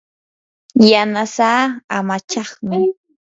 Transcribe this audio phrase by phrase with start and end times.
[0.89, 1.61] yanasaa
[1.97, 2.77] amachaqmi.